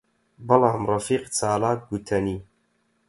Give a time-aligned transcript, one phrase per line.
[0.47, 2.37] بەڵام ڕەفیق چالاک گوتەنی: